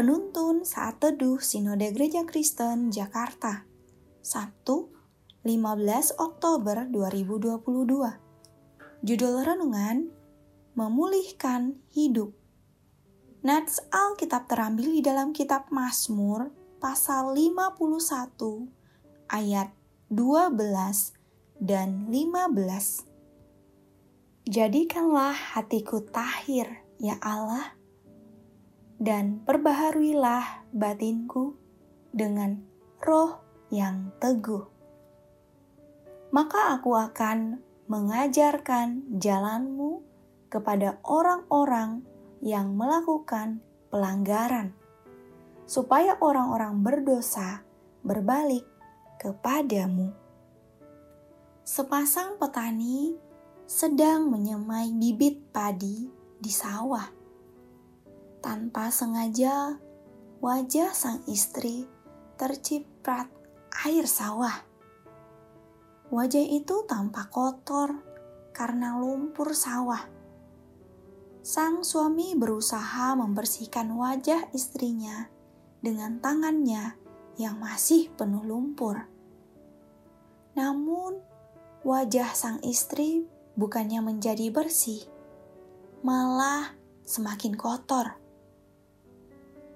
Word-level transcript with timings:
Penuntun 0.00 0.64
saat 0.64 0.96
teduh 0.96 1.44
Sinode 1.44 1.92
Gereja 1.92 2.24
Kristen 2.24 2.88
Jakarta 2.88 3.68
Sabtu 4.24 4.88
15 5.44 6.16
Oktober 6.16 6.88
2022 6.88 7.60
Judul 9.04 9.34
Renungan 9.44 10.08
Memulihkan 10.72 11.84
Hidup. 11.92 12.32
Nats 13.44 13.84
Alkitab 13.92 14.48
terambil 14.48 14.88
di 14.88 15.04
dalam 15.04 15.36
kitab 15.36 15.68
Mazmur 15.68 16.48
pasal 16.80 17.36
51 17.36 18.72
ayat 19.28 19.68
12 20.08 20.56
dan 21.60 22.08
15 22.08 24.48
Jadikanlah 24.48 25.36
hatiku 25.36 26.00
tahir 26.08 26.88
ya 26.96 27.20
Allah 27.20 27.76
dan 29.00 29.40
perbaharuilah 29.48 30.68
batinku 30.76 31.56
dengan 32.12 32.60
roh 33.00 33.40
yang 33.72 34.12
teguh. 34.20 34.68
Maka 36.30 36.76
aku 36.76 36.92
akan 36.94 37.64
mengajarkan 37.88 39.18
jalanmu 39.18 40.04
kepada 40.52 41.00
orang-orang 41.02 42.04
yang 42.44 42.76
melakukan 42.76 43.64
pelanggaran, 43.88 44.76
supaya 45.64 46.14
orang-orang 46.20 46.84
berdosa 46.84 47.64
berbalik 48.04 48.68
kepadamu. 49.16 50.12
Sepasang 51.64 52.36
petani 52.36 53.16
sedang 53.64 54.28
menyemai 54.28 54.90
bibit 54.94 55.50
padi 55.54 56.10
di 56.38 56.50
sawah 56.50 57.19
tanpa 58.40 58.88
sengaja, 58.88 59.76
wajah 60.40 60.90
sang 60.96 61.20
istri 61.28 61.84
terciprat 62.40 63.28
air 63.84 64.08
sawah. 64.08 64.64
Wajah 66.10 66.42
itu 66.42 66.82
tampak 66.88 67.28
kotor 67.30 68.00
karena 68.56 68.96
lumpur 68.98 69.52
sawah. 69.52 70.08
Sang 71.40 71.84
suami 71.84 72.36
berusaha 72.36 73.16
membersihkan 73.16 73.92
wajah 73.96 74.52
istrinya 74.52 75.28
dengan 75.80 76.20
tangannya 76.20 76.96
yang 77.40 77.56
masih 77.56 78.12
penuh 78.12 78.44
lumpur. 78.44 79.08
Namun, 80.52 81.20
wajah 81.86 82.36
sang 82.36 82.60
istri 82.60 83.24
bukannya 83.56 84.04
menjadi 84.04 84.52
bersih, 84.52 85.04
malah 86.04 86.76
semakin 87.04 87.56
kotor. 87.56 88.20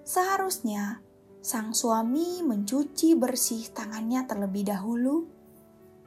Seharusnya 0.05 1.00
sang 1.41 1.72
suami 1.72 2.44
mencuci 2.44 3.16
bersih 3.16 3.72
tangannya 3.72 4.28
terlebih 4.28 4.69
dahulu, 4.69 5.24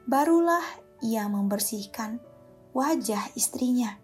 barulah 0.06 0.62
ia 1.02 1.26
membersihkan 1.26 2.22
wajah 2.70 3.34
istrinya. 3.34 3.98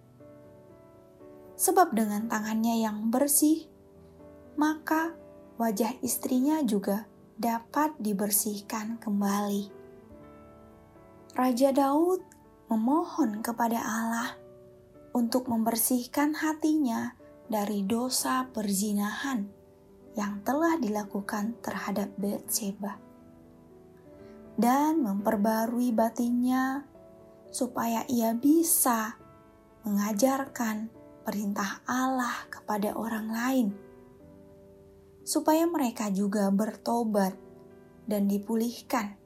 Sebab 1.55 1.95
dengan 1.95 2.27
tangannya 2.27 2.83
yang 2.83 3.07
bersih, 3.15 3.71
maka 4.59 5.15
wajah 5.63 5.95
istrinya 6.03 6.59
juga 6.67 7.07
dapat 7.39 7.95
dibersihkan 8.03 8.99
kembali. 8.99 9.71
Raja 11.39 11.71
Daud 11.71 12.23
memohon 12.67 13.47
kepada 13.47 13.79
Allah 13.79 14.35
untuk 15.15 15.47
membersihkan 15.47 16.35
hatinya 16.35 17.15
dari 17.47 17.87
dosa 17.87 18.51
perzinahan 18.51 19.64
yang 20.15 20.43
telah 20.47 20.79
dilakukan 20.79 21.59
terhadap 21.63 22.11
Betseba 22.19 22.99
dan 24.55 25.03
memperbarui 25.03 25.91
batinnya 25.91 26.87
supaya 27.51 28.07
ia 28.07 28.35
bisa 28.35 29.19
mengajarkan 29.83 30.91
perintah 31.27 31.83
Allah 31.87 32.47
kepada 32.51 32.95
orang 32.95 33.27
lain 33.31 33.69
supaya 35.25 35.65
mereka 35.65 36.13
juga 36.13 36.53
bertobat 36.53 37.33
dan 38.05 38.29
dipulihkan. 38.29 39.17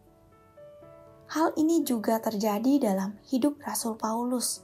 Hal 1.27 1.53
ini 1.59 1.83
juga 1.83 2.23
terjadi 2.23 2.79
dalam 2.91 3.19
hidup 3.27 3.59
Rasul 3.61 3.99
Paulus. 3.99 4.63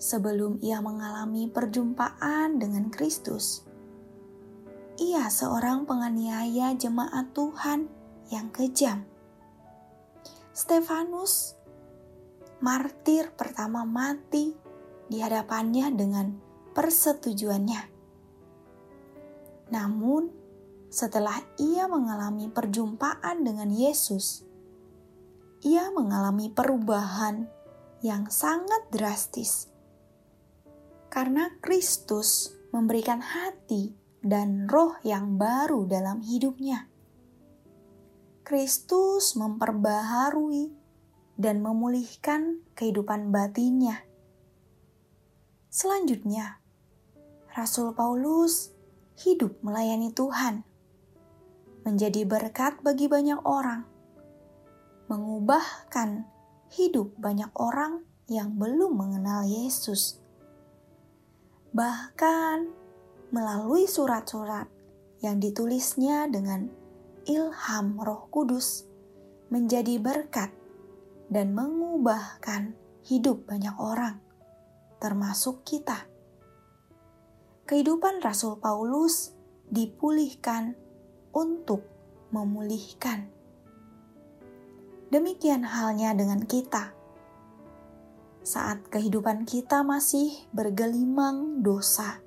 Sebelum 0.00 0.62
ia 0.64 0.80
mengalami 0.80 1.50
perjumpaan 1.50 2.56
dengan 2.56 2.88
Kristus, 2.88 3.68
ia 4.96 5.28
seorang 5.28 5.84
penganiaya 5.84 6.72
jemaat 6.72 7.36
Tuhan 7.36 7.90
yang 8.32 8.48
kejam. 8.48 9.04
Stefanus 10.56 11.59
martir 12.60 13.32
pertama 13.32 13.88
mati 13.88 14.52
di 15.10 15.18
hadapannya 15.18 15.90
dengan 15.96 16.26
persetujuannya. 16.76 17.82
Namun, 19.72 20.22
setelah 20.90 21.38
ia 21.58 21.86
mengalami 21.86 22.50
perjumpaan 22.50 23.42
dengan 23.42 23.70
Yesus, 23.70 24.42
ia 25.62 25.92
mengalami 25.92 26.50
perubahan 26.50 27.46
yang 28.00 28.28
sangat 28.32 28.88
drastis. 28.90 29.68
Karena 31.10 31.52
Kristus 31.60 32.54
memberikan 32.70 33.20
hati 33.20 33.92
dan 34.22 34.70
roh 34.70 34.94
yang 35.02 35.36
baru 35.36 35.88
dalam 35.88 36.22
hidupnya. 36.22 36.86
Kristus 38.46 39.38
memperbaharui 39.38 40.79
dan 41.40 41.64
memulihkan 41.64 42.60
kehidupan 42.76 43.32
batinnya. 43.32 44.04
Selanjutnya, 45.72 46.60
Rasul 47.56 47.96
Paulus 47.96 48.76
hidup 49.24 49.56
melayani 49.64 50.12
Tuhan, 50.12 50.60
menjadi 51.88 52.28
berkat 52.28 52.84
bagi 52.84 53.08
banyak 53.08 53.40
orang, 53.48 53.88
mengubahkan 55.08 56.28
hidup 56.76 57.16
banyak 57.16 57.48
orang 57.56 58.04
yang 58.28 58.60
belum 58.60 59.00
mengenal 59.00 59.48
Yesus. 59.48 60.20
Bahkan 61.72 62.68
melalui 63.32 63.88
surat-surat 63.88 64.68
yang 65.24 65.40
ditulisnya 65.40 66.28
dengan 66.28 66.68
ilham 67.24 67.96
Roh 67.96 68.28
Kudus, 68.28 68.84
menjadi 69.48 69.96
berkat 69.98 70.59
dan 71.30 71.54
mengubahkan 71.54 72.74
hidup 73.06 73.46
banyak 73.46 73.72
orang, 73.78 74.18
termasuk 74.98 75.62
kita. 75.62 76.10
Kehidupan 77.70 78.18
Rasul 78.18 78.58
Paulus 78.58 79.30
dipulihkan 79.70 80.74
untuk 81.30 81.86
memulihkan. 82.34 83.30
Demikian 85.14 85.62
halnya 85.62 86.10
dengan 86.18 86.42
kita. 86.42 86.94
Saat 88.42 88.90
kehidupan 88.90 89.46
kita 89.46 89.86
masih 89.86 90.34
bergelimang 90.50 91.62
dosa, 91.62 92.18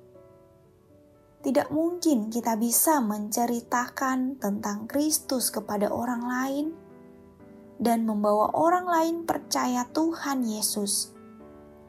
tidak 1.44 1.68
mungkin 1.68 2.32
kita 2.32 2.56
bisa 2.56 3.04
menceritakan 3.04 4.40
tentang 4.40 4.88
Kristus 4.88 5.52
kepada 5.52 5.92
orang 5.92 6.24
lain 6.24 6.66
dan 7.78 8.06
membawa 8.06 8.54
orang 8.54 8.86
lain 8.86 9.16
percaya 9.26 9.86
Tuhan 9.90 10.46
Yesus 10.46 11.14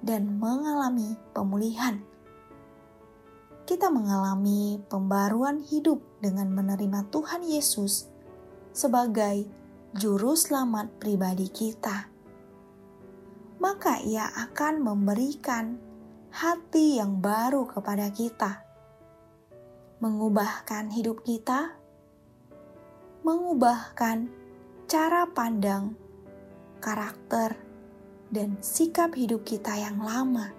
dan 0.02 0.38
mengalami 0.38 1.18
pemulihan. 1.34 2.02
Kita 3.66 3.90
mengalami 3.90 4.78
pembaruan 4.86 5.58
hidup 5.66 5.98
dengan 6.22 6.54
menerima 6.54 7.10
Tuhan 7.10 7.42
Yesus 7.42 8.06
sebagai 8.70 9.50
juru 9.98 10.38
selamat 10.38 11.02
pribadi 11.02 11.50
kita. 11.50 12.14
Maka 13.58 13.98
Ia 14.06 14.30
akan 14.46 14.86
memberikan 14.86 15.82
hati 16.30 17.02
yang 17.02 17.18
baru 17.24 17.66
kepada 17.66 18.14
kita, 18.14 18.62
mengubahkan 19.98 20.94
hidup 20.94 21.26
kita, 21.26 21.74
mengubahkan 23.26 24.45
cara 24.86 25.26
pandang, 25.26 25.98
karakter, 26.78 27.58
dan 28.30 28.62
sikap 28.62 29.18
hidup 29.18 29.42
kita 29.42 29.74
yang 29.74 29.98
lama, 29.98 30.54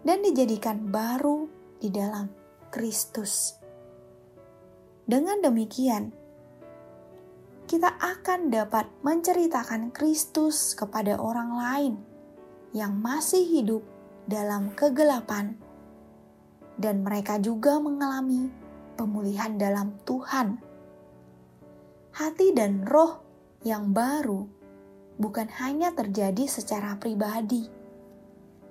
dan 0.00 0.24
dijadikan 0.24 0.88
baru 0.88 1.44
di 1.76 1.92
dalam 1.92 2.32
Kristus. 2.72 3.60
Dengan 5.04 5.44
demikian, 5.44 6.08
kita 7.68 8.00
akan 8.00 8.48
dapat 8.48 8.88
menceritakan 9.04 9.92
Kristus 9.92 10.72
kepada 10.72 11.20
orang 11.20 11.50
lain 11.52 11.94
yang 12.72 12.96
masih 12.96 13.44
hidup 13.44 13.84
dalam 14.24 14.72
kegelapan, 14.72 15.52
dan 16.80 17.04
mereka 17.04 17.36
juga 17.36 17.76
mengalami 17.76 18.48
pemulihan 18.96 19.60
dalam 19.60 20.00
Tuhan. 20.08 20.65
Hati 22.16 22.56
dan 22.56 22.88
roh 22.88 23.20
yang 23.60 23.92
baru 23.92 24.48
bukan 25.20 25.52
hanya 25.60 25.92
terjadi 25.92 26.48
secara 26.48 26.96
pribadi, 26.96 27.68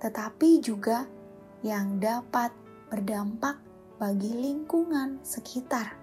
tetapi 0.01 0.65
juga 0.65 1.06
yang 1.62 2.01
dapat 2.01 2.50
berdampak 2.89 3.62
bagi 4.01 4.33
lingkungan 4.33 5.21
sekitar 5.21 5.94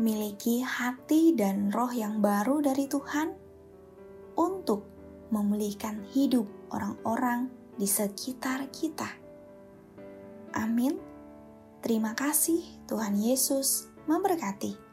miliki 0.00 0.64
hati 0.64 1.36
dan 1.36 1.68
roh 1.68 1.92
yang 1.92 2.24
baru 2.24 2.64
dari 2.64 2.88
Tuhan 2.88 3.36
untuk 4.40 4.88
memulihkan 5.28 6.00
hidup 6.16 6.48
orang-orang 6.72 7.52
di 7.76 7.84
sekitar 7.84 8.72
kita. 8.72 9.08
Amin. 10.56 10.96
Terima 11.84 12.16
kasih, 12.16 12.64
Tuhan 12.88 13.20
Yesus 13.20 13.92
memberkati. 14.08 14.91